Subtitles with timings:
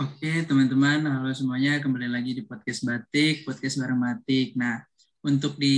[0.00, 4.56] Oke teman-teman, halo semuanya kembali lagi di podcast Batik, podcast bareng Batik.
[4.56, 4.80] Nah,
[5.20, 5.76] untuk di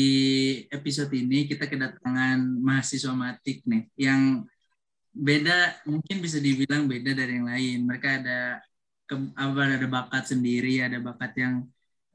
[0.71, 4.47] episode ini kita kedatangan mahasiswa Matik nih yang
[5.11, 7.79] beda mungkin bisa dibilang beda dari yang lain.
[7.91, 8.63] Mereka ada
[9.11, 11.67] ke, ada bakat sendiri, ada bakat yang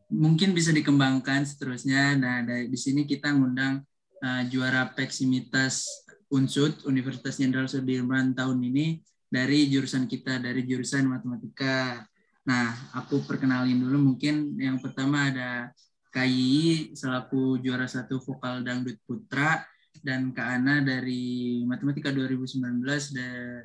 [0.08, 2.16] mungkin bisa dikembangkan seterusnya.
[2.16, 3.84] Nah, dari di sini kita ngundang
[4.24, 6.01] uh, juara Peksimitas
[6.32, 12.04] Unsud Universitas Jenderal Sudirman tahun ini dari jurusan kita dari jurusan matematika.
[12.48, 15.72] Nah, aku perkenalin dulu mungkin yang pertama ada
[16.12, 19.64] KI selaku juara satu vokal dangdut putra
[20.02, 22.84] dan Kak Ana dari matematika 2019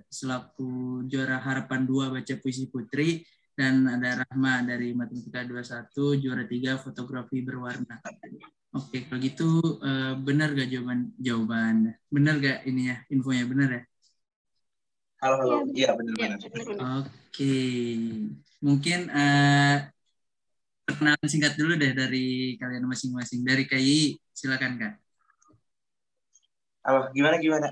[0.07, 3.25] selaku juara harapan 2 baca puisi putri
[3.57, 7.99] dan ada Rahma dari matematika 21 juara 3 fotografi berwarna.
[8.77, 9.49] Oke, kalau gitu
[9.81, 11.97] eh, benar gak jawaban jawaban?
[12.13, 13.83] Benar gak ini ya infonya benar ya?
[15.17, 15.57] Halo, halo.
[15.73, 16.37] Iya, benar-benar.
[17.01, 17.57] Oke.
[18.61, 19.77] Mungkin uh,
[20.85, 23.41] perkenalan singkat dulu deh dari kalian masing-masing.
[23.41, 24.95] Dari KI, silakan Kak.
[26.85, 27.69] Halo, gimana gimana?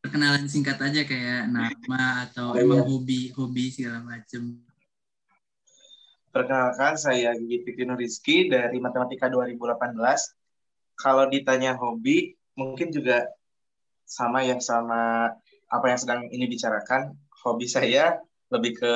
[0.00, 2.88] Perkenalan singkat aja kayak nama atau oh, emang iya.
[2.88, 4.64] hobi hobi segala macem.
[6.32, 9.92] Perkenalkan, saya Gigi Fikri Rizky dari Matematika 2018.
[10.96, 13.28] Kalau ditanya hobi, mungkin juga
[14.08, 15.28] sama ya sama
[15.68, 17.12] apa yang sedang ini bicarakan,
[17.44, 18.16] hobi saya
[18.48, 18.92] lebih ke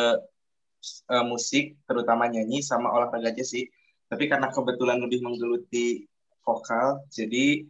[1.12, 3.68] uh, musik, terutama nyanyi sama olahraga aja sih.
[4.08, 6.08] Tapi karena kebetulan lebih menggeluti
[6.40, 7.68] vokal, jadi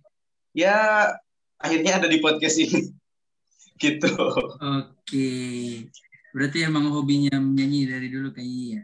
[0.54, 1.10] ya
[1.58, 2.94] akhirnya ada di podcast ini.
[3.82, 4.14] gitu.
[4.62, 5.30] Oke.
[6.30, 8.82] Berarti emang hobinya menyanyi dari dulu kayaknya ya?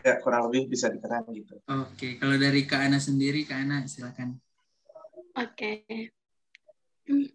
[0.00, 1.60] Ya, kurang lebih bisa dikatakan gitu.
[1.68, 4.40] Oke, kalau dari Kak Ana sendiri, Kak Ana silakan.
[5.36, 5.84] Oke.
[7.04, 7.28] Hmm.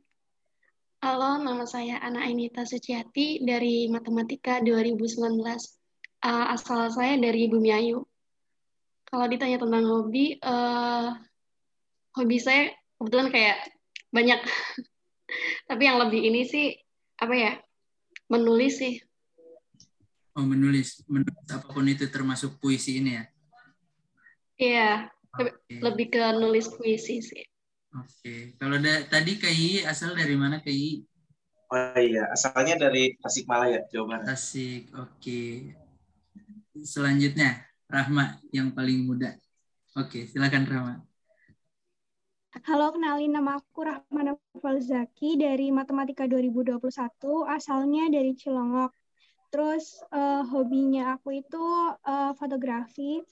[0.98, 5.38] Halo, nama saya Ana Ainita Suciati dari Matematika 2019.
[6.18, 8.02] Uh, asal saya dari Bumiayu.
[9.06, 11.14] Kalau ditanya tentang hobi, uh,
[12.18, 13.58] hobi saya kebetulan kayak
[14.10, 14.42] banyak.
[15.70, 16.74] Tapi yang lebih ini sih,
[17.22, 17.54] apa ya,
[18.34, 18.98] menulis sih.
[20.38, 21.02] Oh, menulis.
[21.10, 23.24] Menulis apa pun itu termasuk puisi ini ya?
[24.58, 24.92] Iya,
[25.34, 25.82] okay.
[25.82, 27.46] lebih ke nulis puisi sih.
[27.98, 31.02] Oke, kalau da tadi KI asal dari mana KI?
[31.74, 34.38] Oh iya, asalnya dari Tasikmalaya, Jawa Barat.
[34.38, 35.74] Tasik, oke.
[36.86, 39.34] Selanjutnya, Rahma yang paling muda.
[39.98, 40.96] Oke, silakan Rahma.
[42.62, 44.38] Halo, kenalin nama aku Rahma
[44.86, 46.78] Zaki dari Matematika 2021,
[47.50, 49.07] asalnya dari Cilongok.
[49.48, 51.64] Terus uh, hobinya aku itu
[52.04, 53.24] uh, fotografi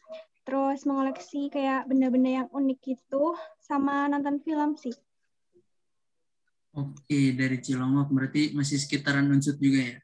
[0.45, 4.93] terus mengoleksi kayak benda-benda yang unik gitu, sama nonton film sih.
[6.75, 9.97] Oke, dari Cilongok berarti masih sekitaran Unsut juga ya?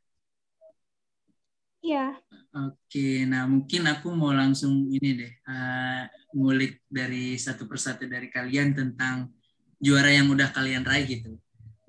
[1.82, 2.08] Iya.
[2.52, 8.74] Oke, nah mungkin aku mau langsung ini deh, uh, ngulik dari satu persatu dari kalian
[8.74, 9.30] tentang
[9.78, 11.38] juara yang udah kalian raih gitu.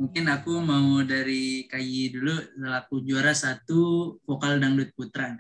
[0.02, 5.38] Mungkin aku mau dari Kayi dulu, selaku juara satu vokal dangdut putra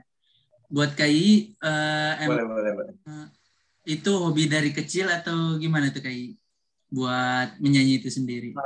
[0.72, 2.94] buat KI uh, eh, boleh, boleh, boleh.
[3.04, 3.28] Uh,
[3.84, 6.32] itu hobi dari kecil atau gimana tuh KI
[6.88, 8.56] buat menyanyi itu sendiri?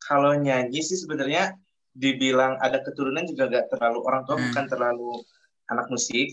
[0.00, 1.52] Kalau nyanyi sih sebenarnya
[1.92, 4.44] dibilang ada keturunan juga gak terlalu orang tua hmm.
[4.48, 5.12] bukan terlalu
[5.68, 6.32] anak musik.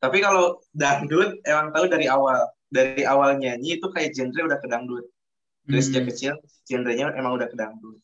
[0.00, 2.48] Tapi kalau dangdut emang tahu dari awal.
[2.72, 5.04] Dari awal nyanyi itu kayak genre udah ke dangdut.
[5.62, 5.86] Dari hmm.
[5.86, 6.32] sejak kecil
[6.66, 7.98] genrenya emang udah ke dangdut.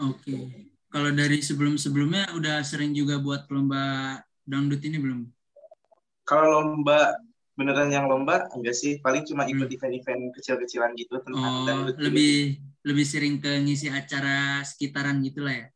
[0.00, 0.22] Oke.
[0.24, 0.42] Okay.
[0.92, 5.20] Kalau dari sebelum-sebelumnya udah sering juga buat lomba dangdut ini belum?
[6.28, 7.16] Kalau lomba
[7.56, 9.76] beneran yang lomba enggak sih, paling cuma ikut hmm.
[9.76, 11.96] event-event kecil-kecilan gitu tentang oh, dangdut.
[12.00, 12.88] Lebih gitu.
[12.88, 15.68] lebih sering ke ngisi acara sekitaran gitulah ya.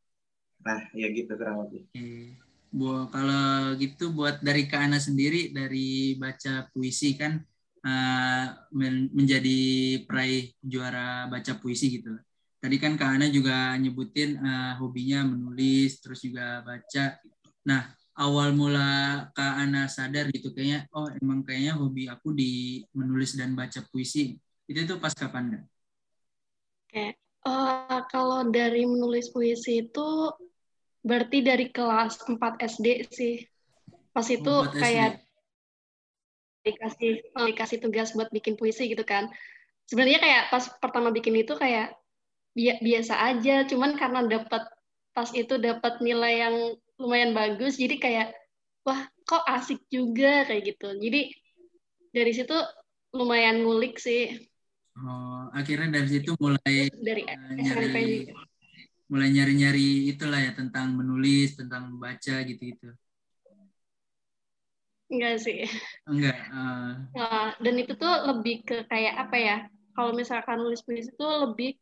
[0.67, 1.89] Nah, ya gitu kurang lebih.
[1.93, 2.47] Oke.
[2.77, 7.41] Bu, kalau gitu buat dari Kak Ana sendiri dari baca puisi kan
[7.87, 9.59] uh, men menjadi
[10.05, 12.19] peraih juara baca puisi gitu.
[12.59, 17.23] Tadi kan Kak Ana juga nyebutin uh, hobinya menulis terus juga baca.
[17.63, 17.87] Nah,
[18.19, 23.55] awal mula Kak Ana sadar gitu kayaknya oh emang kayaknya hobi aku di menulis dan
[23.55, 24.35] baca puisi
[24.67, 25.63] itu tuh pas kapan kan?
[26.87, 27.07] Oke,
[27.47, 30.35] uh, kalau dari menulis puisi itu
[31.07, 32.35] berarti dari kelas 4
[32.67, 33.37] SD sih.
[34.11, 35.26] Pas itu oh, kayak
[36.67, 39.31] dikasih dikasih tugas buat bikin puisi gitu kan.
[39.87, 41.95] Sebenarnya kayak pas pertama bikin itu kayak
[42.57, 44.67] biasa aja, cuman karena dapat
[45.15, 46.57] pas itu dapat nilai yang
[46.97, 48.29] lumayan bagus jadi kayak
[48.83, 50.91] wah kok asik juga kayak gitu.
[50.99, 51.21] Jadi
[52.11, 52.57] dari situ
[53.15, 54.35] lumayan ngulik sih.
[54.97, 58.33] Oh akhirnya dari situ mulai dari uh, nyari
[59.07, 62.91] mulai nyari-nyari itulah ya tentang menulis, tentang membaca gitu-gitu.
[65.07, 65.67] Enggak sih.
[66.11, 66.39] Enggak.
[66.51, 67.55] Uh...
[67.63, 69.57] Dan itu tuh lebih ke kayak apa ya?
[69.95, 71.79] Kalau misalkan nulis puisi itu lebih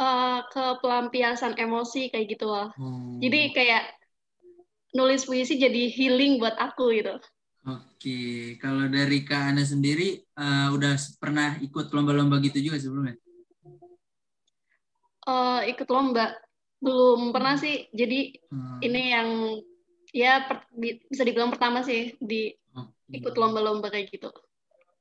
[0.00, 2.72] uh, ke pelampiasan emosi kayak gitu loh.
[2.74, 3.20] Hmm.
[3.20, 3.84] Jadi kayak
[4.96, 7.14] nulis puisi jadi healing buat aku gitu.
[7.68, 13.20] Oke, kalau dari Kak Ana sendiri uh, udah pernah ikut lomba-lomba gitu juga sebelumnya?
[15.28, 16.32] Uh, ikut lomba
[16.80, 17.92] belum pernah sih.
[17.92, 18.78] Jadi hmm.
[18.80, 19.28] ini yang
[20.12, 20.64] ya per,
[21.08, 23.20] bisa dibilang pertama sih di okay.
[23.20, 24.32] ikut lomba-lomba kayak gitu.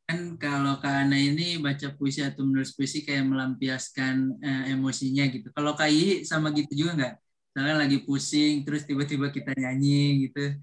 [0.07, 5.51] Kan kalau Kak Ana ini baca puisi atau menulis puisi kayak melampiaskan uh, emosinya gitu.
[5.51, 7.13] Kalau Kak I sama gitu juga nggak?
[7.51, 10.55] Misalnya lagi pusing, terus tiba-tiba kita nyanyi gitu.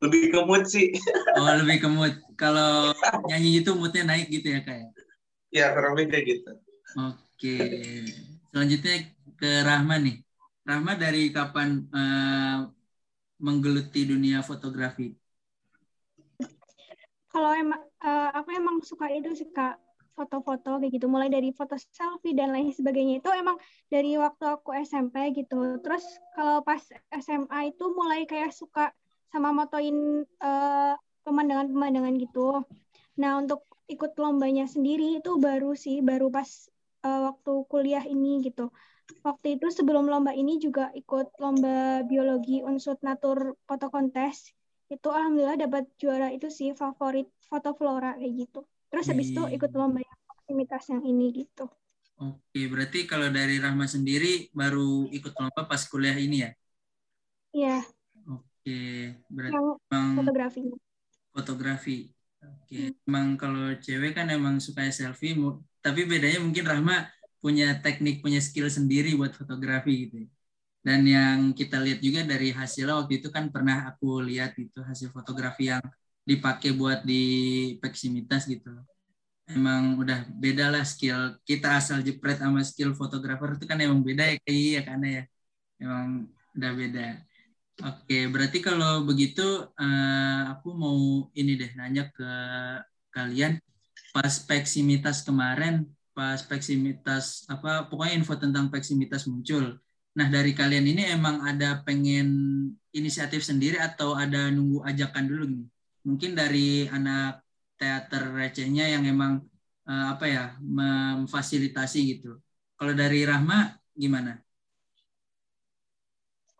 [0.00, 0.94] Lebih ke mood sih.
[1.34, 2.14] Oh, lebih ke mood.
[2.38, 2.94] Kalau
[3.26, 4.94] nyanyi itu moodnya naik gitu ya Kak?
[5.50, 6.50] Ya, kurang lebih kayak gitu.
[6.94, 7.56] Oke.
[8.54, 8.96] Selanjutnya
[9.34, 10.22] ke Rahma nih.
[10.62, 12.70] Rahma dari kapan uh,
[13.40, 15.16] menggeluti dunia fotografi?
[17.30, 19.80] Kalau emang uh, aku emang suka itu sih kak.
[20.14, 21.08] Foto-foto kayak gitu.
[21.08, 23.24] Mulai dari foto selfie dan lain sebagainya.
[23.24, 23.56] Itu emang
[23.88, 25.80] dari waktu aku SMP gitu.
[25.80, 26.04] Terus
[26.36, 28.92] kalau pas SMA itu mulai kayak suka
[29.32, 30.94] sama motoin eh,
[31.24, 32.60] pemandangan-pemandangan gitu.
[33.16, 36.04] Nah untuk ikut lombanya sendiri itu baru sih.
[36.04, 36.68] Baru pas
[37.06, 38.68] uh, waktu kuliah ini gitu
[39.22, 44.52] waktu itu sebelum lomba ini juga ikut lomba biologi unsur natur foto kontes
[44.90, 48.60] itu alhamdulillah dapat juara itu sih favorit foto flora kayak gitu.
[48.90, 51.70] Terus habis itu ikut lomba yang aktivitas yang ini gitu.
[52.20, 56.50] Oke berarti kalau dari Rahma sendiri baru ikut lomba pas kuliah ini ya?
[57.54, 57.78] Iya.
[58.26, 58.80] Oke
[59.30, 60.60] berarti yang emang fotografi.
[61.30, 61.96] Fotografi.
[62.42, 63.06] Oke hmm.
[63.06, 65.38] emang kalau cewek kan emang suka selfie
[65.80, 67.08] tapi bedanya mungkin Rahma
[67.42, 70.16] punya teknik, punya skill sendiri buat fotografi gitu.
[70.80, 75.08] Dan yang kita lihat juga dari hasilnya waktu itu kan pernah aku lihat itu hasil
[75.12, 75.84] fotografi yang
[76.24, 77.22] dipakai buat di
[77.82, 78.70] peksimitas gitu.
[79.50, 84.24] Emang udah beda lah skill kita asal jepret sama skill fotografer itu kan emang beda
[84.30, 85.22] ya kayak ya karena ya
[85.82, 86.06] emang
[86.56, 87.06] udah beda.
[87.80, 89.40] Oke, berarti kalau begitu
[89.80, 90.98] uh, aku mau
[91.32, 92.24] ini deh nanya ke
[93.14, 93.52] kalian
[94.14, 99.78] pas peksimitas kemarin pas peksimitas apa pokoknya info tentang peksimitas muncul.
[100.18, 102.28] Nah dari kalian ini emang ada pengen
[102.90, 105.66] inisiatif sendiri atau ada nunggu ajakan dulu nih?
[106.06, 107.44] Mungkin dari anak
[107.78, 109.40] teater recehnya yang emang
[109.88, 112.36] uh, apa ya memfasilitasi gitu.
[112.74, 114.40] Kalau dari Rahma gimana?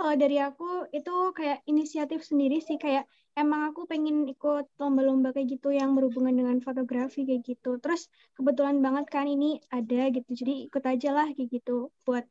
[0.01, 3.05] Kalau dari aku itu kayak inisiatif sendiri sih kayak
[3.41, 7.81] emang aku pengen ikut lomba-lomba kayak gitu yang berhubungan dengan fotografi kayak gitu.
[7.81, 8.07] Terus
[8.37, 12.29] kebetulan banget kan ini ada gitu, jadi ikut aja lah kayak gitu buat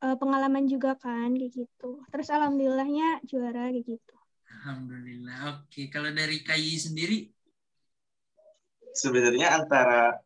[0.00, 2.00] uh, pengalaman juga kan kayak gitu.
[2.08, 4.14] Terus alhamdulillahnya juara kayak gitu.
[4.50, 5.64] Alhamdulillah.
[5.64, 7.30] Oke, kalau dari Kayi sendiri?
[8.90, 10.18] Sebenarnya antara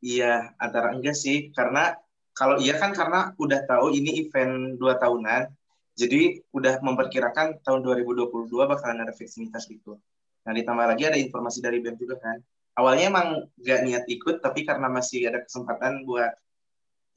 [0.00, 1.92] iya, antara enggak sih, karena
[2.32, 5.50] kalau iya kan karena udah tahu ini event dua tahunan,
[5.94, 9.98] jadi udah memperkirakan tahun 2022 bakalan ada vaksinitas gitu.
[10.46, 12.38] Nah ditambah lagi ada informasi dari BEM juga kan.
[12.78, 13.28] Awalnya emang
[13.60, 16.32] gak niat ikut, tapi karena masih ada kesempatan buat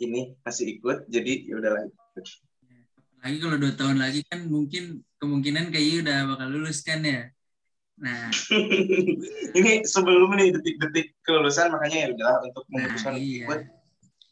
[0.02, 2.26] ini masih ikut, jadi ya udahlah ikut.
[3.24, 7.32] Lagi kalau dua tahun lagi kan mungkin kemungkinan kayaknya udah bakal lulus kan ya.
[8.04, 8.28] Nah,
[9.58, 13.46] ini sebelum nih detik-detik kelulusan makanya ya udahlah untuk memutuskan nah, iya.
[13.48, 13.62] ikut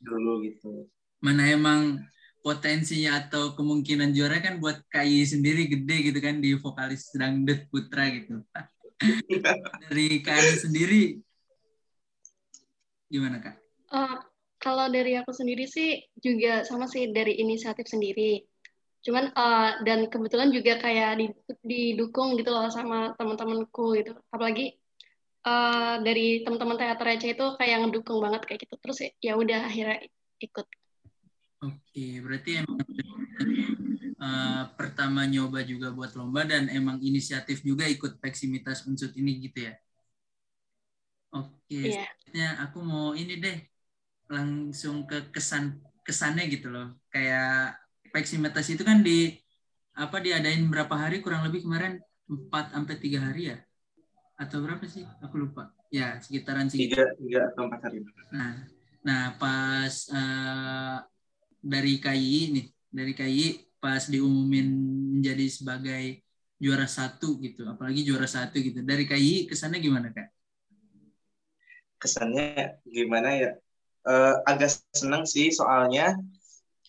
[0.04, 0.92] dulu gitu.
[1.22, 2.02] Mana emang
[2.42, 8.10] potensinya atau kemungkinan juara kan buat KI sendiri gede gitu kan di vokalis dangdut putra
[8.10, 8.42] gitu.
[9.90, 11.02] dari KI sendiri
[13.12, 13.56] gimana kak?
[13.94, 14.18] Uh,
[14.58, 18.42] kalau dari aku sendiri sih juga sama sih dari inisiatif sendiri.
[19.02, 21.18] Cuman uh, dan kebetulan juga kayak
[21.66, 24.14] didukung gitu loh sama teman-temanku gitu.
[24.34, 24.78] Apalagi
[25.46, 28.76] uh, dari teman-teman teater receh itu kayak ngedukung banget kayak gitu.
[28.82, 29.98] Terus ya udah akhirnya
[30.42, 30.66] ikut
[31.62, 32.82] Oke, berarti emang
[34.18, 39.70] uh, pertama nyoba juga buat lomba dan emang inisiatif juga ikut peksimitas unsur ini gitu
[39.70, 39.78] ya.
[41.38, 42.02] Oke,
[42.34, 42.58] yeah.
[42.66, 43.58] aku mau ini deh
[44.26, 46.98] langsung ke kesan kesannya gitu loh.
[47.14, 47.78] Kayak
[48.10, 49.38] peksimitas itu kan di
[49.94, 53.58] apa diadain berapa hari kurang lebih kemarin 4 sampai 3 hari ya?
[54.42, 55.06] Atau berapa sih?
[55.22, 55.70] Aku lupa.
[55.94, 56.90] Ya, sekitaran sih.
[56.90, 58.02] Tiga, tiga atau empat hari.
[58.34, 58.66] Nah,
[59.06, 60.98] nah pas uh,
[61.62, 63.46] dari KI nih dari KI
[63.78, 64.68] pas diumumin
[65.18, 66.26] menjadi sebagai
[66.62, 70.30] juara satu gitu apalagi juara satu gitu dari KI kesannya gimana kak
[72.02, 73.52] kesannya gimana ya
[74.06, 76.18] uh, agak senang sih soalnya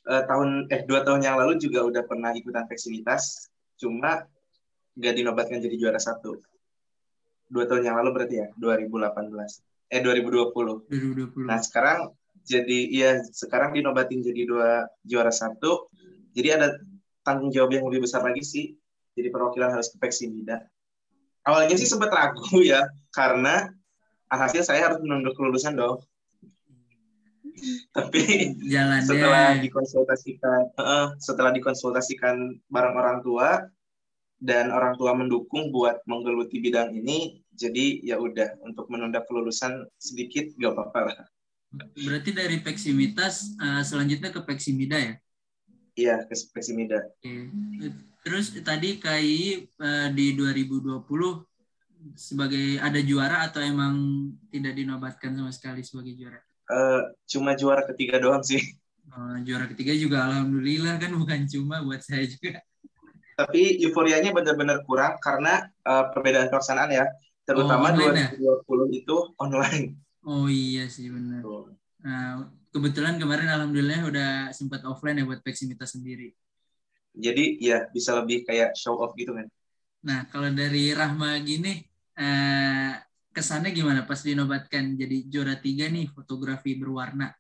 [0.09, 4.27] uh, tahun eh dua tahun yang lalu juga udah pernah ikutan fleksibilitas, cuma
[4.99, 6.39] nggak dinobatkan jadi juara satu.
[7.53, 9.93] Dua tahun yang lalu berarti ya, 2018.
[9.93, 10.89] Eh 2020.
[10.89, 11.45] 2020.
[11.45, 15.89] Nah sekarang jadi ya sekarang dinobatin jadi dua juara satu.
[16.33, 16.75] Jadi ada
[17.23, 18.75] tanggung jawab yang lebih besar lagi sih.
[19.13, 20.65] Jadi perwakilan harus ke Peksimida.
[21.45, 23.69] Awalnya sih sempat ragu ya, karena
[24.33, 26.01] hasil saya harus menunduk kelulusan dong
[27.93, 29.05] tapi Jalannya.
[29.05, 33.69] setelah dikonsultasikan uh, setelah dikonsultasikan bareng orang tua
[34.43, 40.51] dan orang tua mendukung buat menggeluti bidang ini jadi ya udah untuk menunda kelulusan sedikit
[40.59, 41.19] gak apa-apa lah
[41.73, 45.15] berarti dari peksimitas uh, selanjutnya ke peksimida ya
[45.97, 47.49] iya ke peksimida okay.
[48.25, 51.03] terus tadi KI uh, di 2020
[52.19, 53.95] sebagai ada juara atau emang
[54.51, 56.41] tidak dinobatkan sama sekali sebagai juara
[56.73, 58.63] Uh, cuma juara ketiga doang sih.
[59.13, 62.63] Uh, juara ketiga juga alhamdulillah kan bukan cuma buat saya juga.
[63.37, 67.05] Tapi euforianya benar-benar kurang karena uh, perbedaan pelaksanaan ya,
[67.45, 68.27] terutama oh, 2020 ya?
[68.95, 69.99] itu online.
[70.23, 71.43] Oh iya sih benar.
[72.03, 76.31] Nah, kebetulan kemarin alhamdulillah udah sempat offline ya buat Peximita sendiri.
[77.13, 79.51] Jadi ya bisa lebih kayak show off gitu kan.
[80.07, 81.79] Nah, kalau dari Rahma gini,
[82.19, 82.95] uh,
[83.35, 87.35] kesannya gimana pas dinobatkan jadi juara tiga nih fotografi berwarna?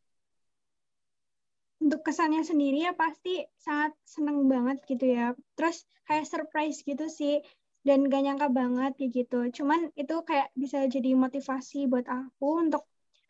[1.82, 5.34] Untuk kesannya sendiri ya pasti sangat seneng banget gitu ya.
[5.58, 7.42] Terus kayak surprise gitu sih
[7.82, 9.38] dan gak nyangka banget kayak gitu.
[9.62, 12.86] Cuman itu kayak bisa jadi motivasi buat aku untuk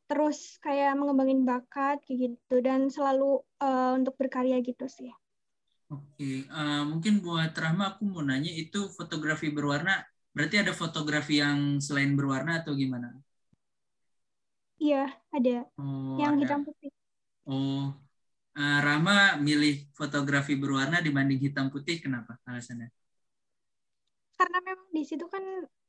[0.07, 5.09] terus kayak mengembangin bakat kayak gitu dan selalu uh, untuk berkarya gitu sih.
[5.93, 10.01] Oke, uh, mungkin buat Rahma aku mau nanya itu fotografi berwarna
[10.33, 13.13] Berarti ada fotografi yang selain berwarna atau gimana?
[14.81, 15.69] Iya, ada.
[15.77, 16.43] Oh, yang ada.
[16.43, 16.91] hitam putih.
[17.45, 17.93] Oh,
[18.57, 22.89] uh, Rama milih fotografi berwarna dibanding hitam putih, kenapa alasannya?
[24.43, 25.45] Karena memang di situ kan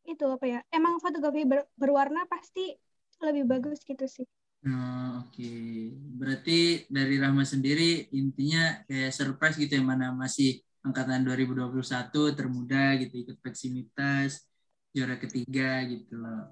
[0.06, 0.60] itu apa ya?
[0.70, 2.70] Emang fotografi ber berwarna pasti
[3.18, 4.30] lebih bagus gitu sih.
[4.64, 5.92] Oh, Oke, okay.
[5.98, 13.26] berarti dari Rama sendiri intinya kayak surprise gitu ya mana masih angkatan 2021 termuda gitu
[13.26, 14.46] ikut Peksimitas
[14.94, 16.48] juara ketiga gitu loh.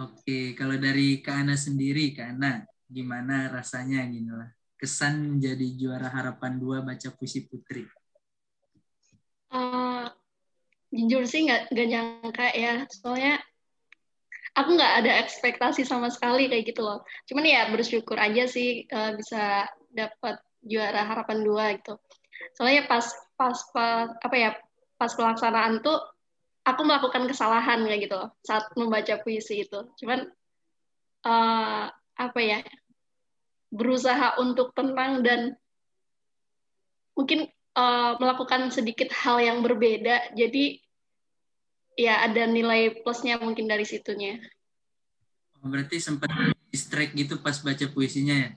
[0.00, 4.50] Oke, kalau dari Kak Ana sendiri, Kak Ana, gimana rasanya gitu lah?
[4.80, 7.84] Kesan menjadi juara harapan dua baca puisi putri.
[9.52, 9.77] Uh,
[10.98, 13.38] jujur sih nggak nggak nyangka ya, soalnya
[14.58, 17.06] aku nggak ada ekspektasi sama sekali kayak gitu loh.
[17.30, 21.94] Cuman ya bersyukur aja sih uh, bisa dapat juara harapan dua gitu.
[22.58, 23.06] Soalnya pas
[23.38, 24.50] pas, pas apa ya
[24.98, 25.94] pas pelaksanaan tuh
[26.66, 30.28] aku melakukan kesalahan kayak gitu saat membaca puisi itu cuman
[31.24, 31.88] uh,
[32.18, 32.60] apa ya
[33.72, 35.54] berusaha untuk tenang dan
[37.16, 40.82] mungkin uh, melakukan sedikit hal yang berbeda jadi
[41.98, 44.38] ya ada nilai plusnya mungkin dari situnya
[45.58, 46.30] oh, berarti sempat
[46.70, 48.50] distract gitu pas baca puisinya ya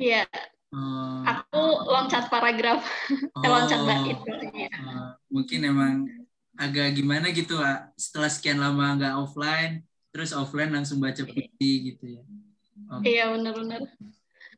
[0.00, 0.24] iya
[0.72, 1.20] Hmm.
[1.28, 2.80] Aku loncat paragraf,
[3.36, 4.16] oh, loncat bait.
[4.72, 6.08] Uh, mungkin emang
[6.56, 7.92] agak gimana gitu lah.
[7.92, 9.84] Setelah sekian lama nggak offline,
[10.16, 12.22] terus offline langsung baca puisi gitu ya.
[12.88, 13.20] Okay.
[13.20, 13.84] Iya benar-benar.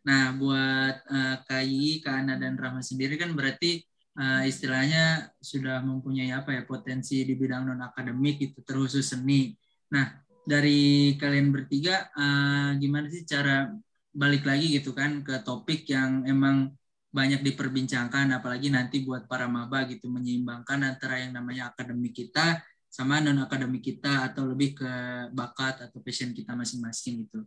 [0.06, 3.82] Nah buat uh, Kai, Kana dan Rahma sendiri kan berarti
[4.18, 9.54] uh, istilahnya sudah mempunyai apa ya potensi di bidang non akademik itu terkhusus seni.
[9.94, 13.70] Nah dari kalian bertiga uh, gimana sih cara
[14.14, 16.70] balik lagi gitu kan ke topik yang emang
[17.14, 22.58] banyak diperbincangkan apalagi nanti buat para maba gitu menyeimbangkan antara yang namanya akademik kita
[22.90, 24.90] sama non akademik kita atau lebih ke
[25.34, 27.42] bakat atau passion kita masing-masing gitu.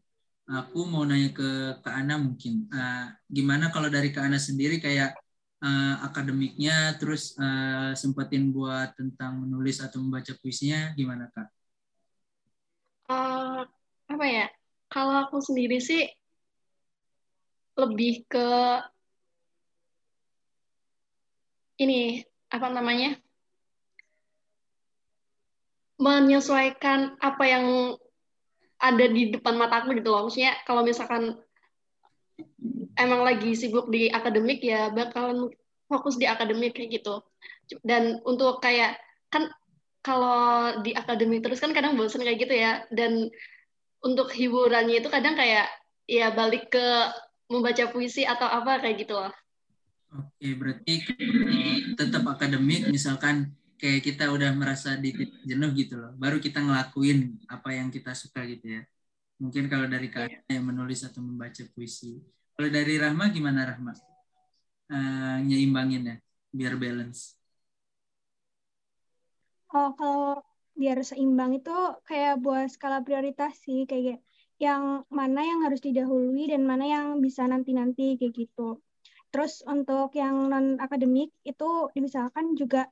[0.47, 5.15] Aku mau nanya ke Kak Ana mungkin uh, gimana kalau dari Kak Ana sendiri kayak
[5.63, 11.47] uh, akademiknya terus uh, sempetin buat tentang menulis atau membaca puisinya gimana Kak?
[13.07, 13.63] Uh,
[14.11, 14.45] apa ya?
[14.87, 16.07] Kalau aku sendiri sih
[17.77, 18.49] lebih ke
[21.77, 23.13] ini apa namanya
[26.01, 27.65] menyesuaikan apa yang
[28.77, 31.37] ada di depan mataku gitu loh maksudnya kalau misalkan
[32.97, 35.47] emang lagi sibuk di akademik ya bakalan
[35.87, 37.23] fokus di akademik kayak gitu
[37.85, 38.99] dan untuk kayak
[39.31, 39.47] kan
[40.03, 43.27] kalau di akademik terus kan kadang bosan kayak gitu ya dan
[44.01, 45.67] untuk hiburannya itu kadang kayak
[46.07, 46.85] ya balik ke
[47.51, 49.33] membaca puisi atau apa kayak gitu loh.
[50.15, 51.03] Oke, berarti
[51.99, 55.11] tetap akademik misalkan kayak kita udah merasa di
[55.43, 58.81] jenuh gitu loh, baru kita ngelakuin apa yang kita suka gitu ya.
[59.37, 62.23] Mungkin kalau dari kalian yang menulis atau membaca puisi.
[62.57, 63.93] Kalau dari Rahma gimana Rahma?
[64.91, 66.15] uh, nyeimbangin ya
[66.49, 67.35] biar balance?
[69.75, 70.41] Oh, kalau
[70.77, 71.75] biar seimbang itu
[72.07, 74.23] kayak buat skala prioritas sih kayak
[74.57, 78.81] yang mana yang harus didahului dan mana yang bisa nanti-nanti kayak gitu.
[79.29, 82.87] Terus untuk yang non akademik itu misalkan juga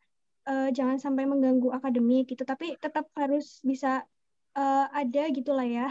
[0.45, 4.03] uh, jangan sampai mengganggu akademik gitu, tapi tetap harus bisa
[4.53, 5.89] uh, ada gitulah ya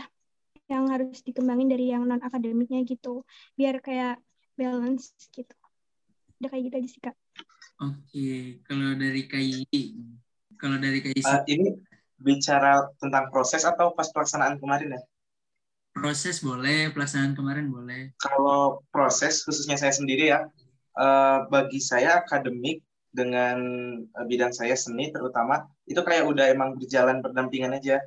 [0.68, 3.24] yang harus dikembangin dari yang non akademiknya gitu,
[3.58, 4.20] biar kayak
[4.56, 5.54] balance gitu.
[6.40, 7.16] Udah kayak gitu aja sih kak.
[7.82, 9.82] Oke, kalau dari KI,
[10.54, 11.74] kalau dari KI uh, ini
[12.16, 15.02] bicara tentang proses atau pas pelaksanaan kemarin ya?
[15.94, 18.14] Proses boleh, pelaksanaan kemarin boleh.
[18.18, 20.46] Kalau proses, khususnya saya sendiri ya,
[20.98, 23.58] uh, bagi saya akademik dengan
[24.14, 28.02] uh, bidang saya seni terutama, itu kayak udah emang berjalan berdampingan aja.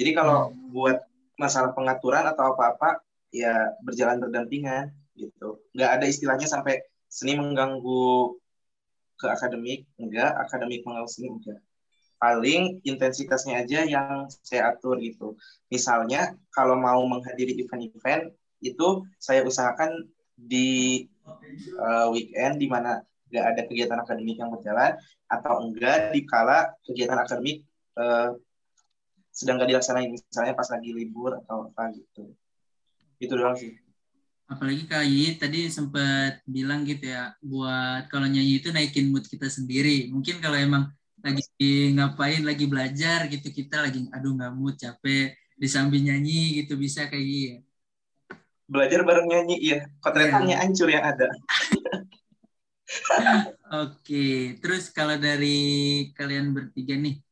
[0.00, 0.72] Jadi kalau hmm.
[0.72, 1.09] buat
[1.40, 3.00] masalah pengaturan atau apa-apa,
[3.32, 5.64] ya berjalan berdampingan gitu.
[5.72, 8.36] Nggak ada istilahnya sampai seni mengganggu
[9.16, 11.60] ke akademik, enggak, akademik mengganggu seni, enggak
[12.20, 15.40] paling intensitasnya aja yang saya atur gitu.
[15.72, 20.04] Misalnya kalau mau menghadiri event-event itu saya usahakan
[20.36, 21.08] di
[21.80, 23.00] uh, weekend di mana
[23.32, 25.00] nggak ada kegiatan akademik yang berjalan
[25.32, 27.64] atau enggak di kala kegiatan akademik
[27.96, 28.36] uh,
[29.30, 32.34] sedang nggak dilaksanakan misalnya pas lagi libur atau apa gitu.
[33.22, 33.74] Itu doang sih.
[34.50, 39.46] Apalagi Kak Yi tadi sempat bilang gitu ya, buat kalau nyanyi itu naikin mood kita
[39.46, 40.10] sendiri.
[40.10, 45.68] Mungkin kalau emang lagi ngapain lagi belajar gitu kita lagi aduh nggak mood capek di
[45.68, 47.60] sambil nyanyi gitu bisa kayak gitu
[48.70, 50.60] belajar bareng nyanyi iya kotretannya yeah.
[50.64, 51.28] hancur yang ada
[53.70, 57.22] Oke, terus kalau dari kalian bertiga nih,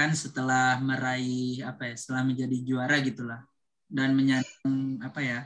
[0.00, 3.44] kan setelah meraih apa ya, setelah menjadi juara gitulah,
[3.92, 5.40] dan menyandang apa ya,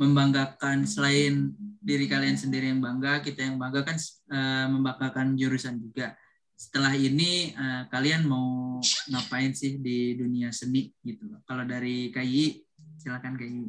[0.00, 1.52] membanggakan selain
[1.84, 4.00] diri kalian sendiri yang bangga, kita yang bangga kan
[4.32, 6.16] uh, membanggakan jurusan juga
[6.58, 8.82] setelah ini uh, kalian mau
[9.14, 11.38] ngapain sih di dunia seni gitu loh.
[11.46, 12.58] Kalau dari KI
[12.98, 13.62] silakan KI.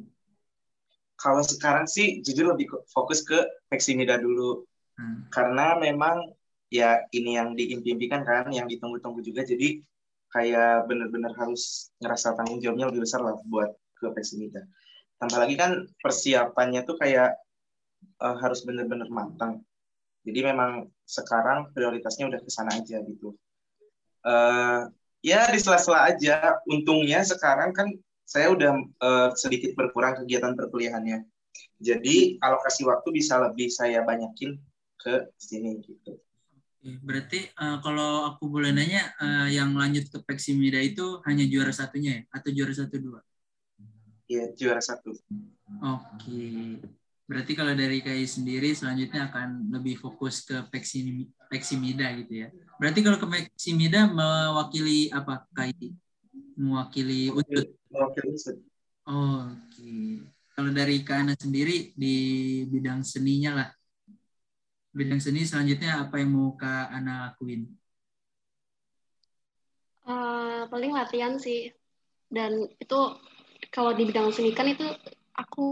[1.14, 3.38] Kalau sekarang sih jujur lebih fokus ke
[3.70, 4.66] Peksimida dulu.
[4.98, 5.30] Hmm.
[5.30, 6.34] Karena memang
[6.74, 9.46] ya ini yang diimpi-impikan kan, yang ditunggu-tunggu juga.
[9.46, 9.86] Jadi
[10.30, 14.64] kayak bener-bener harus ngerasa tanggung jawabnya lebih besar lah buat ke Peksimida.
[15.20, 17.36] Tambah lagi kan persiapannya tuh kayak
[18.24, 19.66] uh, harus bener-bener matang
[20.30, 23.36] jadi memang sekarang prioritasnya udah ke sana aja gitu.
[24.22, 24.92] Uh,
[25.24, 26.60] ya di sela-sela aja.
[26.68, 27.88] Untungnya sekarang kan
[28.28, 31.24] saya udah uh, sedikit berkurang kegiatan perkuliahannya.
[31.80, 34.60] Jadi alokasi waktu bisa lebih saya banyakin
[35.00, 36.20] ke sini gitu.
[36.80, 42.24] Berarti uh, kalau aku boleh nanya, uh, yang lanjut ke Peksimida itu hanya juara satunya
[42.24, 42.24] ya?
[42.32, 43.20] Atau juara satu dua?
[44.30, 45.12] Iya, juara satu.
[45.84, 46.80] Oke.
[47.30, 50.66] Berarti kalau dari KI sendiri selanjutnya akan lebih fokus ke
[51.50, 52.48] Peksimida gitu ya.
[52.82, 55.94] Berarti kalau ke Peksimida mewakili apa KI?
[56.58, 57.70] Mewakili UTUT.
[57.94, 58.34] Mewakili
[59.10, 59.82] Oh, Oke.
[59.82, 60.22] Okay.
[60.54, 62.16] Kalau dari Kana sendiri di
[62.70, 63.70] bidang seninya lah.
[64.90, 67.70] Bidang seni selanjutnya apa yang mau Kak Ana lakuin?
[70.02, 71.70] Uh, paling latihan sih.
[72.30, 73.00] Dan itu
[73.70, 74.86] kalau di bidang seni kan itu
[75.38, 75.68] aku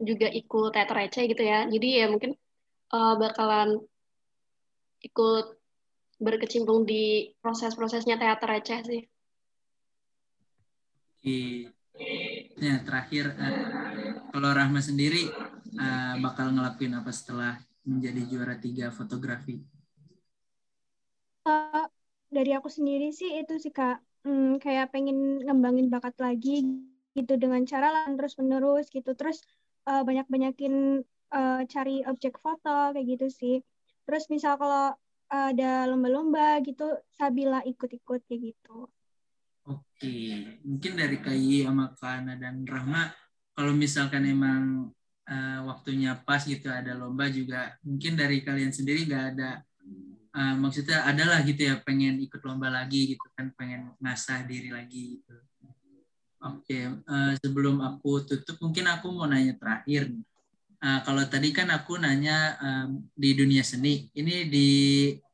[0.00, 1.68] juga ikut teater receh gitu ya.
[1.68, 2.32] Jadi ya mungkin
[2.96, 3.76] uh, bakalan
[5.04, 5.60] ikut
[6.22, 9.02] berkecimpung di proses-prosesnya teater receh sih.
[11.20, 11.40] Oke.
[12.56, 15.28] Ya, terakhir uh, kalau Rahma sendiri
[15.76, 19.62] uh, bakal ngelakuin apa setelah menjadi juara tiga fotografi?
[21.42, 21.86] Uh,
[22.30, 26.62] dari aku sendiri sih itu sih kak, hmm, kayak pengen ngembangin bakat lagi
[27.12, 29.12] gitu dengan cara terus menerus gitu.
[29.12, 29.42] Terus
[29.90, 33.56] uh, eh, banyak banyakin uh, eh, cari objek foto kayak gitu sih.
[34.06, 34.94] Terus misal kalau
[35.32, 36.84] ada lomba-lomba gitu
[37.16, 38.88] Sabila ikut-ikut kayak gitu.
[39.64, 40.16] Oke.
[40.66, 43.08] Mungkin dari Kayi sama Kana dan Rahma
[43.56, 44.92] kalau misalkan emang
[45.28, 49.62] uh, waktunya pas gitu ada lomba juga mungkin dari kalian sendiri nggak ada
[50.34, 55.20] uh, maksudnya adalah gitu ya pengen ikut lomba lagi gitu kan pengen ngasah diri lagi
[55.20, 55.34] gitu
[56.42, 56.82] Oke, okay.
[56.90, 60.10] uh, eh, sebelum aku tutup, mungkin aku mau nanya terakhir.
[60.82, 64.68] Uh, kalau tadi kan aku nanya um, di dunia seni, ini di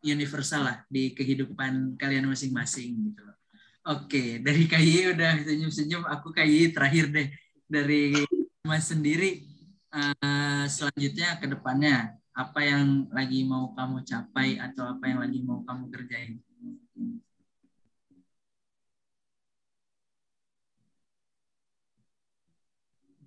[0.05, 3.41] universal lah, di kehidupan kalian masing-masing gitu loh.
[3.89, 4.29] Oke, okay.
[4.45, 7.33] dari KI udah senyum-senyum, aku KI terakhir deh.
[7.65, 8.29] Dari
[8.69, 9.48] Mas sendiri,
[9.93, 15.65] uh, selanjutnya ke depannya, apa yang lagi mau kamu capai atau apa yang lagi mau
[15.67, 16.39] kamu kerjain?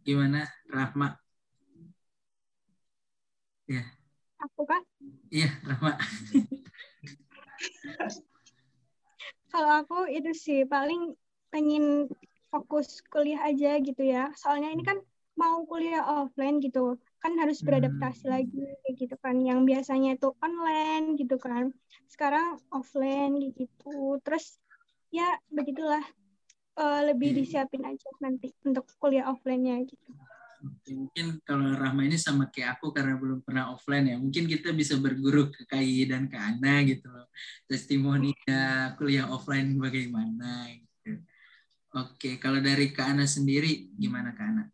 [0.02, 1.14] Gimana, Rahma?
[3.70, 3.86] Ya.
[4.42, 4.82] Aku kan?
[5.30, 5.94] Iya, Rahma.
[9.52, 11.14] Kalau aku itu sih paling
[11.52, 12.08] pengen
[12.50, 14.32] fokus kuliah aja gitu ya.
[14.34, 14.98] Soalnya ini kan
[15.42, 18.34] mau kuliah offline gitu, kan harus beradaptasi hmm.
[18.38, 19.42] lagi gitu kan.
[19.42, 21.74] Yang biasanya itu online gitu kan.
[22.06, 24.22] Sekarang offline gitu.
[24.22, 24.62] Terus
[25.10, 26.06] ya begitulah
[26.78, 30.14] uh, lebih disiapin aja nanti untuk kuliah offline-nya gitu
[30.94, 34.94] mungkin kalau Rahma ini sama kayak aku karena belum pernah offline ya mungkin kita bisa
[35.02, 37.28] berguru ke Kai dan ke Ana gitu loh
[37.66, 41.18] testimoninya kuliah offline bagaimana gitu
[41.98, 44.66] oke kalau dari Kak Ana sendiri gimana Kak Ana?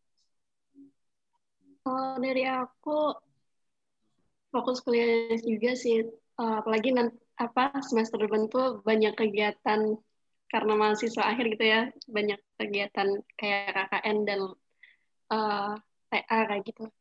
[1.88, 3.16] Kalau dari aku
[4.52, 6.04] fokus kuliah juga sih.
[6.12, 9.96] Eh, apalagi nanti apa semester depan tuh banyak kegiatan
[10.52, 11.88] karena mahasiswa akhir gitu ya.
[12.12, 14.40] Banyak kegiatan kayak KKN dan
[15.32, 15.80] uh,
[16.12, 16.92] eh, TA kayak gitu.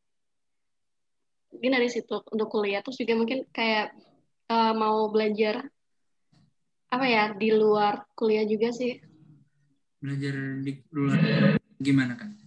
[1.51, 2.79] Mungkin dari situ untuk kuliah.
[2.79, 3.91] Terus juga mungkin kayak
[4.47, 5.67] uh, mau belajar
[6.87, 9.03] apa ya di luar kuliah juga sih.
[9.99, 11.19] Belajar di luar
[11.75, 12.46] gimana kan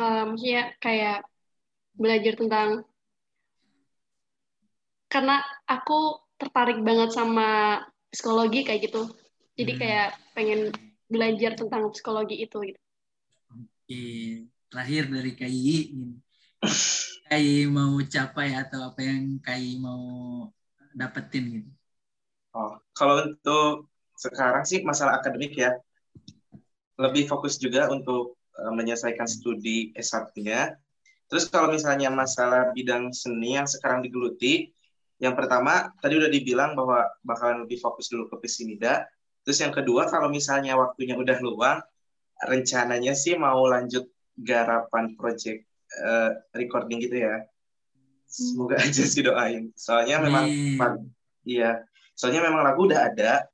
[0.00, 1.20] uh, maksudnya kayak
[1.92, 2.68] belajar tentang
[5.12, 9.12] karena aku tertarik banget sama psikologi kayak gitu
[9.60, 9.80] jadi hmm.
[9.80, 10.60] kayak pengen
[11.10, 12.80] belajar tentang psikologi itu gitu
[13.50, 14.06] Oke,
[14.70, 15.76] terakhir dari KI
[17.30, 20.02] KI mau capai atau apa yang KI mau
[20.94, 21.70] dapetin gitu?
[22.50, 23.86] Oh, kalau untuk
[24.18, 25.78] sekarang sih masalah akademik ya,
[26.98, 30.76] lebih fokus juga untuk menyelesaikan studi S1-nya.
[31.30, 34.74] Terus kalau misalnya masalah bidang seni yang sekarang digeluti,
[35.20, 39.06] yang pertama tadi udah dibilang bahwa bakalan lebih fokus dulu ke pesimida.
[39.46, 41.78] Terus yang kedua kalau misalnya waktunya udah luang,
[42.40, 45.64] rencananya sih mau lanjut garapan project
[46.00, 47.44] uh, recording gitu ya.
[48.30, 48.86] Semoga hmm.
[48.88, 49.70] aja sih doain.
[49.76, 50.44] Soalnya memang
[51.44, 51.84] iya,
[52.16, 53.44] soalnya memang lagu udah ada,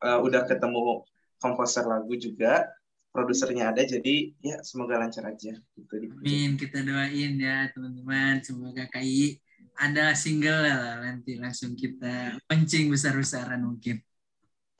[0.00, 1.04] uh, udah ketemu
[1.40, 2.68] komposer lagu juga,
[3.10, 5.54] produsernya ada, jadi ya semoga lancar aja.
[5.54, 9.38] Gitu, Amin, kita doain ya teman-teman, semoga KI
[9.80, 13.96] ada single lah nanti langsung kita pencing besar-besaran mungkin.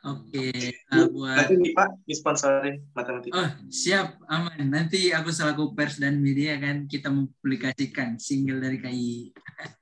[0.03, 0.71] Oke, okay.
[0.93, 3.33] uh, buat nanti nih Pak disponsorin matematika.
[3.33, 4.67] Oh, siap, aman.
[4.67, 9.15] Nanti aku selaku pers dan media kan kita mempublikasikan single dari KI.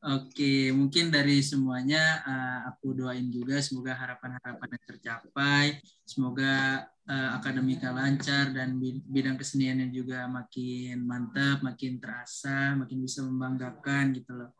[0.00, 5.76] Oke, mungkin dari semuanya uh, aku doain juga semoga harapan-harapan tercapai,
[6.08, 14.16] semoga uh, akademika lancar dan bidang keseniannya juga makin mantap, makin terasa, makin bisa membanggakan
[14.16, 14.56] gitu loh.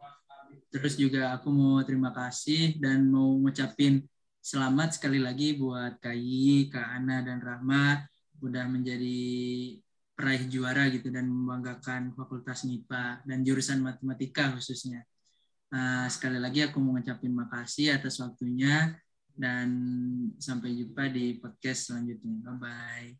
[0.69, 4.05] Terus juga aku mau terima kasih dan mau ngucapin
[4.45, 7.97] selamat sekali lagi buat Kai, Kak Ana, dan Rahma
[8.45, 9.25] udah menjadi
[10.13, 15.01] peraih juara gitu dan membanggakan Fakultas MIPA dan jurusan matematika khususnya.
[15.71, 18.91] Eh, sekali lagi aku mau ngucapin makasih atas waktunya
[19.39, 19.71] dan
[20.43, 22.43] sampai jumpa di podcast selanjutnya.
[22.43, 23.15] Bye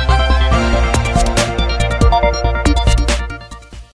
[0.00, 0.13] bye.